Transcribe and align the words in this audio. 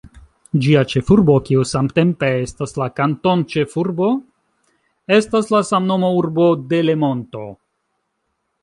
Ĝia 0.65 0.79
ĉefurbo, 0.93 1.35
kiu 1.49 1.65
samtempe 1.71 2.31
estas 2.47 2.73
la 2.83 2.87
kantonĉefurbo, 3.01 4.11
estas 5.21 5.53
la 5.57 5.63
samnoma 5.73 6.13
urbo 6.23 6.51
Delemonto. 6.75 7.49